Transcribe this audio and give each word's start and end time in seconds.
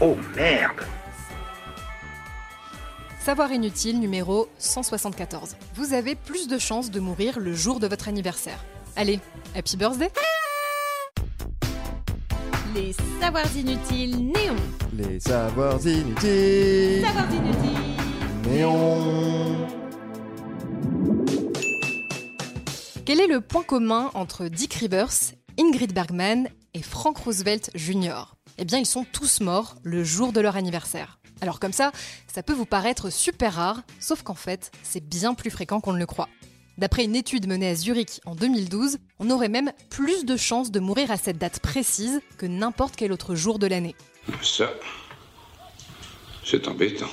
Oh 0.00 0.16
merde 0.34 0.86
Savoir 3.20 3.52
inutile 3.52 4.00
numéro 4.00 4.48
174. 4.58 5.56
Vous 5.74 5.92
avez 5.92 6.14
plus 6.14 6.48
de 6.48 6.56
chances 6.56 6.90
de 6.90 6.98
mourir 6.98 7.38
le 7.38 7.52
jour 7.52 7.78
de 7.78 7.86
votre 7.86 8.08
anniversaire. 8.08 8.64
Allez, 8.96 9.20
happy 9.54 9.76
birthday 9.76 10.10
Les 12.74 12.94
savoirs 13.20 13.54
inutiles 13.54 14.32
néons. 14.32 14.56
Les 14.94 15.20
savoirs 15.20 15.86
inutiles. 15.86 17.04
Savoirs 17.04 17.34
inutiles. 17.34 18.50
Néon. 18.50 19.77
Quel 23.18 23.32
est 23.32 23.34
le 23.34 23.40
point 23.40 23.64
commun 23.64 24.12
entre 24.14 24.46
Dick 24.46 24.74
Rivers, 24.74 25.32
Ingrid 25.58 25.92
Bergman 25.92 26.48
et 26.72 26.82
Frank 26.82 27.18
Roosevelt 27.18 27.68
Jr. 27.74 28.36
Eh 28.58 28.64
bien, 28.64 28.78
ils 28.78 28.86
sont 28.86 29.04
tous 29.12 29.40
morts 29.40 29.74
le 29.82 30.04
jour 30.04 30.32
de 30.32 30.40
leur 30.40 30.54
anniversaire. 30.54 31.18
Alors 31.40 31.58
comme 31.58 31.72
ça, 31.72 31.90
ça 32.32 32.44
peut 32.44 32.52
vous 32.52 32.64
paraître 32.64 33.10
super 33.10 33.54
rare, 33.54 33.82
sauf 33.98 34.22
qu'en 34.22 34.36
fait, 34.36 34.70
c'est 34.84 35.04
bien 35.04 35.34
plus 35.34 35.50
fréquent 35.50 35.80
qu'on 35.80 35.94
ne 35.94 35.98
le 35.98 36.06
croit. 36.06 36.28
D'après 36.76 37.02
une 37.02 37.16
étude 37.16 37.48
menée 37.48 37.70
à 37.70 37.74
Zurich 37.74 38.20
en 38.24 38.36
2012, 38.36 38.98
on 39.18 39.30
aurait 39.30 39.48
même 39.48 39.72
plus 39.90 40.24
de 40.24 40.36
chances 40.36 40.70
de 40.70 40.78
mourir 40.78 41.10
à 41.10 41.16
cette 41.16 41.38
date 41.38 41.58
précise 41.58 42.20
que 42.36 42.46
n'importe 42.46 42.94
quel 42.94 43.10
autre 43.10 43.34
jour 43.34 43.58
de 43.58 43.66
l'année. 43.66 43.96
Ça, 44.42 44.70
c'est 46.44 46.68
embêtant. 46.68 47.10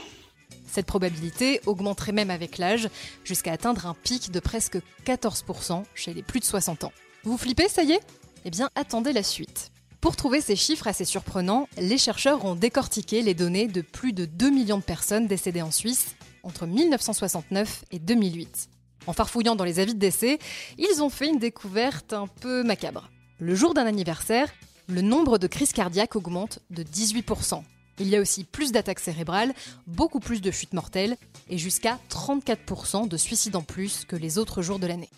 Cette 0.75 0.87
probabilité 0.87 1.61
augmenterait 1.67 2.11
même 2.11 2.29
avec 2.29 2.57
l'âge, 2.57 2.89
jusqu'à 3.23 3.53
atteindre 3.53 3.85
un 3.85 3.93
pic 3.93 4.29
de 4.29 4.41
presque 4.41 4.77
14% 5.05 5.83
chez 5.93 6.13
les 6.13 6.21
plus 6.21 6.41
de 6.41 6.43
60 6.43 6.83
ans. 6.83 6.91
Vous 7.23 7.37
flippez, 7.37 7.69
ça 7.69 7.83
y 7.83 7.93
est? 7.93 8.01
Eh 8.43 8.49
bien, 8.49 8.69
attendez 8.75 9.13
la 9.13 9.23
suite. 9.23 9.71
Pour 10.01 10.17
trouver 10.17 10.41
ces 10.41 10.57
chiffres 10.57 10.87
assez 10.87 11.05
surprenants, 11.05 11.69
les 11.77 11.97
chercheurs 11.97 12.43
ont 12.43 12.55
décortiqué 12.55 13.21
les 13.21 13.33
données 13.33 13.67
de 13.67 13.79
plus 13.79 14.11
de 14.11 14.25
2 14.25 14.49
millions 14.49 14.79
de 14.79 14.83
personnes 14.83 15.27
décédées 15.27 15.61
en 15.61 15.71
Suisse 15.71 16.17
entre 16.43 16.67
1969 16.67 17.85
et 17.91 17.99
2008. 17.99 18.67
En 19.07 19.13
farfouillant 19.13 19.55
dans 19.55 19.63
les 19.63 19.79
avis 19.79 19.93
de 19.93 19.99
décès, 19.99 20.39
ils 20.77 21.01
ont 21.01 21.09
fait 21.09 21.29
une 21.29 21.39
découverte 21.39 22.11
un 22.11 22.27
peu 22.27 22.63
macabre. 22.63 23.09
Le 23.39 23.55
jour 23.55 23.73
d'un 23.73 23.85
anniversaire, 23.85 24.51
le 24.89 24.99
nombre 24.99 25.37
de 25.37 25.47
crises 25.47 25.71
cardiaques 25.71 26.17
augmente 26.17 26.59
de 26.69 26.83
18%. 26.83 27.63
Il 27.99 28.09
y 28.09 28.15
a 28.15 28.21
aussi 28.21 28.43
plus 28.43 28.71
d'attaques 28.71 28.99
cérébrales, 28.99 29.53
beaucoup 29.87 30.19
plus 30.19 30.41
de 30.41 30.51
chutes 30.51 30.73
mortelles 30.73 31.17
et 31.49 31.57
jusqu'à 31.57 31.99
34% 32.09 33.07
de 33.07 33.17
suicides 33.17 33.55
en 33.55 33.61
plus 33.61 34.05
que 34.05 34.15
les 34.15 34.37
autres 34.37 34.61
jours 34.61 34.79
de 34.79 34.87
l'année. 34.87 35.09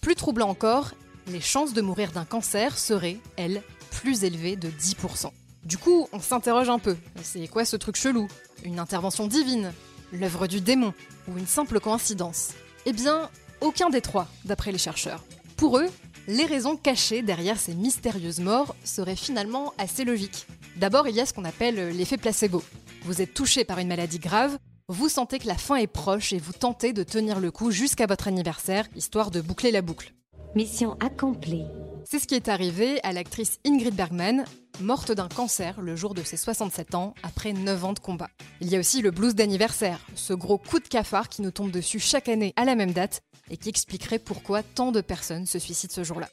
Plus 0.00 0.14
troublant 0.14 0.48
encore, 0.48 0.92
les 1.26 1.40
chances 1.40 1.72
de 1.72 1.80
mourir 1.80 2.12
d'un 2.12 2.24
cancer 2.24 2.76
seraient, 2.78 3.18
elles, 3.36 3.62
plus 3.90 4.24
élevées 4.24 4.56
de 4.56 4.68
10%. 4.68 5.30
Du 5.64 5.78
coup, 5.78 6.08
on 6.12 6.20
s'interroge 6.20 6.68
un 6.68 6.78
peu. 6.78 6.96
C'est 7.22 7.48
quoi 7.48 7.64
ce 7.64 7.76
truc 7.76 7.96
chelou? 7.96 8.28
Une 8.62 8.78
intervention 8.78 9.26
divine? 9.26 9.72
L'œuvre 10.12 10.46
du 10.46 10.60
démon? 10.60 10.94
Ou 11.28 11.38
une 11.38 11.46
simple 11.46 11.80
coïncidence? 11.80 12.50
Eh 12.86 12.92
bien, 12.92 13.28
aucun 13.60 13.90
des 13.90 14.00
trois, 14.00 14.28
d'après 14.44 14.72
les 14.72 14.78
chercheurs. 14.78 15.24
Pour 15.56 15.78
eux, 15.78 15.88
les 16.28 16.44
raisons 16.44 16.76
cachées 16.76 17.22
derrière 17.22 17.58
ces 17.58 17.74
mystérieuses 17.74 18.40
morts 18.40 18.76
seraient 18.84 19.16
finalement 19.16 19.72
assez 19.78 20.04
logiques. 20.04 20.46
D'abord, 20.76 21.08
il 21.08 21.16
y 21.16 21.20
a 21.20 21.26
ce 21.26 21.32
qu'on 21.32 21.46
appelle 21.46 21.96
l'effet 21.96 22.18
placebo. 22.18 22.62
Vous 23.02 23.22
êtes 23.22 23.32
touché 23.32 23.64
par 23.64 23.78
une 23.78 23.88
maladie 23.88 24.18
grave, 24.18 24.58
vous 24.88 25.08
sentez 25.08 25.38
que 25.38 25.46
la 25.46 25.56
fin 25.56 25.76
est 25.76 25.86
proche 25.86 26.32
et 26.34 26.38
vous 26.38 26.52
tentez 26.52 26.92
de 26.92 27.02
tenir 27.02 27.40
le 27.40 27.50
coup 27.50 27.70
jusqu'à 27.70 28.06
votre 28.06 28.28
anniversaire, 28.28 28.86
histoire 28.94 29.30
de 29.30 29.40
boucler 29.40 29.70
la 29.70 29.82
boucle. 29.82 30.12
Mission 30.54 30.96
accomplie. 31.00 31.64
C'est 32.10 32.18
ce 32.18 32.26
qui 32.26 32.34
est 32.34 32.48
arrivé 32.48 33.00
à 33.02 33.12
l'actrice 33.12 33.58
Ingrid 33.66 33.94
Bergman, 33.94 34.46
morte 34.80 35.12
d'un 35.12 35.28
cancer 35.28 35.78
le 35.82 35.94
jour 35.94 36.14
de 36.14 36.22
ses 36.22 36.38
67 36.38 36.94
ans 36.94 37.12
après 37.22 37.52
9 37.52 37.84
ans 37.84 37.92
de 37.92 37.98
combat. 37.98 38.30
Il 38.62 38.70
y 38.70 38.76
a 38.76 38.78
aussi 38.78 39.02
le 39.02 39.10
blues 39.10 39.34
d'anniversaire, 39.34 40.00
ce 40.14 40.32
gros 40.32 40.56
coup 40.56 40.78
de 40.78 40.88
cafard 40.88 41.28
qui 41.28 41.42
nous 41.42 41.50
tombe 41.50 41.70
dessus 41.70 41.98
chaque 41.98 42.30
année 42.30 42.54
à 42.56 42.64
la 42.64 42.76
même 42.76 42.92
date 42.92 43.20
et 43.50 43.58
qui 43.58 43.68
expliquerait 43.68 44.18
pourquoi 44.18 44.62
tant 44.62 44.90
de 44.90 45.02
personnes 45.02 45.44
se 45.44 45.58
suicident 45.58 45.92
ce 45.92 46.02
jour-là. 46.02 46.30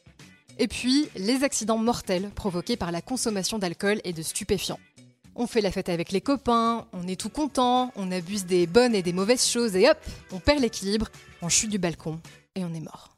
Et 0.59 0.69
puis, 0.69 1.09
les 1.18 1.44
accidents 1.44 1.78
mortels 1.78 2.30
provoqués 2.30 2.78
par 2.78 2.94
la 2.94 3.02
consommation 3.02 3.59
d'alcool 3.59 4.00
et 4.06 4.13
de 4.13 4.22
stupéfiants. 4.22 4.80
On 5.36 5.46
fait 5.46 5.59
la 5.59 5.72
fête 5.72 5.90
avec 5.90 6.13
les 6.13 6.22
copains, 6.22 6.88
on 6.94 7.06
est 7.06 7.19
tout 7.19 7.28
content, 7.28 7.92
on 7.97 8.13
abuse 8.13 8.46
des 8.46 8.66
bonnes 8.66 8.96
et 8.96 9.03
des 9.03 9.12
mauvaises 9.12 9.46
choses 9.46 9.75
et 9.75 9.90
hop, 9.90 9.97
on 10.31 10.40
perd 10.40 10.62
l'équilibre, 10.62 11.09
on 11.42 11.50
chute 11.50 11.69
du 11.69 11.80
balcon 11.80 12.22
et 12.56 12.63
on 12.63 12.74
est 12.74 12.80
mort. 12.80 13.15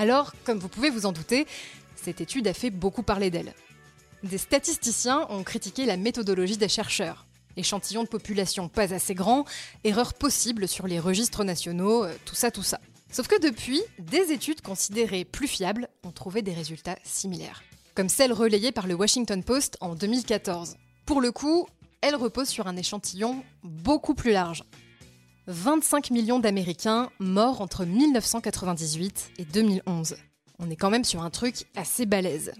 Alors, 0.00 0.32
comme 0.44 0.58
vous 0.58 0.70
pouvez 0.70 0.88
vous 0.88 1.04
en 1.04 1.12
douter, 1.12 1.46
cette 1.94 2.22
étude 2.22 2.48
a 2.48 2.54
fait 2.54 2.70
beaucoup 2.70 3.02
parler 3.02 3.30
d'elle. 3.30 3.52
Des 4.22 4.38
statisticiens 4.38 5.26
ont 5.28 5.42
critiqué 5.42 5.84
la 5.84 5.98
méthodologie 5.98 6.56
des 6.56 6.70
chercheurs. 6.70 7.26
Échantillon 7.58 8.04
de 8.04 8.08
population 8.08 8.70
pas 8.70 8.94
assez 8.94 9.12
grand, 9.12 9.44
erreurs 9.84 10.14
possibles 10.14 10.68
sur 10.68 10.86
les 10.86 10.98
registres 10.98 11.44
nationaux, 11.44 12.04
euh, 12.04 12.14
tout 12.24 12.34
ça, 12.34 12.50
tout 12.50 12.62
ça. 12.62 12.80
Sauf 13.12 13.28
que 13.28 13.38
depuis, 13.42 13.82
des 13.98 14.32
études 14.32 14.62
considérées 14.62 15.26
plus 15.26 15.48
fiables 15.48 15.86
ont 16.02 16.12
trouvé 16.12 16.40
des 16.40 16.54
résultats 16.54 16.96
similaires. 17.04 17.62
Comme 17.94 18.08
celle 18.08 18.32
relayée 18.32 18.72
par 18.72 18.86
le 18.86 18.94
Washington 18.94 19.44
Post 19.44 19.76
en 19.82 19.94
2014. 19.94 20.78
Pour 21.04 21.20
le 21.20 21.30
coup, 21.30 21.68
elle 22.00 22.16
repose 22.16 22.48
sur 22.48 22.68
un 22.68 22.76
échantillon 22.78 23.44
beaucoup 23.62 24.14
plus 24.14 24.32
large. 24.32 24.64
25 25.50 26.10
millions 26.10 26.38
d'Américains 26.38 27.10
morts 27.18 27.60
entre 27.60 27.84
1998 27.84 29.32
et 29.38 29.44
2011. 29.44 30.16
On 30.60 30.70
est 30.70 30.76
quand 30.76 30.90
même 30.90 31.04
sur 31.04 31.22
un 31.22 31.30
truc 31.30 31.66
assez 31.74 32.06
balèze. 32.06 32.52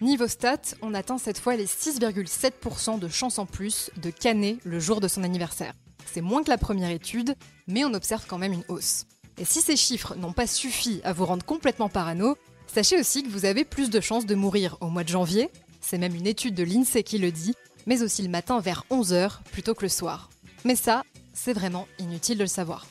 Niveau 0.00 0.28
stats, 0.28 0.74
on 0.80 0.94
atteint 0.94 1.18
cette 1.18 1.38
fois 1.38 1.56
les 1.56 1.66
6,7% 1.66 2.98
de 2.98 3.08
chances 3.08 3.38
en 3.38 3.44
plus 3.44 3.90
de 4.00 4.10
canner 4.10 4.58
le 4.64 4.80
jour 4.80 5.00
de 5.00 5.08
son 5.08 5.24
anniversaire. 5.24 5.74
C'est 6.06 6.22
moins 6.22 6.42
que 6.42 6.48
la 6.48 6.56
première 6.56 6.90
étude, 6.90 7.34
mais 7.66 7.84
on 7.84 7.92
observe 7.92 8.24
quand 8.26 8.38
même 8.38 8.54
une 8.54 8.64
hausse. 8.68 9.04
Et 9.36 9.44
si 9.44 9.60
ces 9.60 9.76
chiffres 9.76 10.14
n'ont 10.14 10.32
pas 10.32 10.46
suffi 10.46 11.02
à 11.04 11.12
vous 11.12 11.26
rendre 11.26 11.44
complètement 11.44 11.90
parano, 11.90 12.36
sachez 12.66 12.98
aussi 12.98 13.22
que 13.22 13.28
vous 13.28 13.44
avez 13.44 13.64
plus 13.64 13.90
de 13.90 14.00
chances 14.00 14.24
de 14.24 14.34
mourir 14.34 14.78
au 14.80 14.88
mois 14.88 15.04
de 15.04 15.08
janvier, 15.08 15.50
c'est 15.82 15.98
même 15.98 16.14
une 16.14 16.26
étude 16.26 16.54
de 16.54 16.64
l'INSEE 16.64 17.02
qui 17.02 17.18
le 17.18 17.30
dit, 17.30 17.54
mais 17.86 18.02
aussi 18.02 18.22
le 18.22 18.30
matin 18.30 18.58
vers 18.60 18.84
11h 18.90 19.42
plutôt 19.52 19.74
que 19.74 19.82
le 19.82 19.90
soir. 19.90 20.30
Mais 20.64 20.76
ça, 20.76 21.02
c'est 21.38 21.52
vraiment 21.52 21.86
inutile 21.98 22.36
de 22.36 22.42
le 22.42 22.48
savoir. 22.48 22.86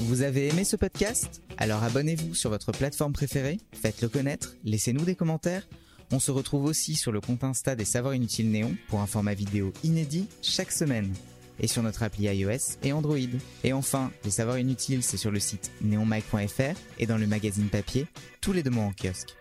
Vous 0.00 0.22
avez 0.22 0.48
aimé 0.48 0.64
ce 0.64 0.76
podcast? 0.76 1.42
Alors 1.58 1.82
abonnez-vous 1.82 2.34
sur 2.34 2.50
votre 2.50 2.72
plateforme 2.72 3.12
préférée, 3.12 3.58
faites-le 3.72 4.08
connaître, 4.08 4.54
laissez-nous 4.64 5.04
des 5.04 5.14
commentaires. 5.14 5.68
On 6.10 6.20
se 6.20 6.30
retrouve 6.30 6.64
aussi 6.64 6.94
sur 6.94 7.12
le 7.12 7.20
compte 7.20 7.44
Insta 7.44 7.76
des 7.76 7.84
Savoirs 7.84 8.14
Inutiles 8.14 8.50
Néon 8.50 8.74
pour 8.88 9.00
un 9.00 9.06
format 9.06 9.34
vidéo 9.34 9.74
inédit 9.84 10.28
chaque 10.40 10.72
semaine. 10.72 11.12
Et 11.60 11.66
sur 11.66 11.82
notre 11.82 12.04
appli 12.04 12.24
iOS 12.24 12.78
et 12.82 12.92
Android. 12.92 13.18
Et 13.64 13.72
enfin, 13.72 14.10
les 14.24 14.30
Savoirs 14.30 14.60
Inutiles, 14.60 15.02
c'est 15.02 15.16
sur 15.16 15.32
le 15.32 15.40
site 15.40 15.72
neonmike.fr 15.82 16.78
et 16.98 17.06
dans 17.06 17.18
le 17.18 17.26
magazine 17.26 17.68
papier, 17.68 18.06
tous 18.40 18.52
les 18.52 18.62
deux 18.62 18.70
mois 18.70 18.84
en 18.84 18.92
kiosque. 18.92 19.34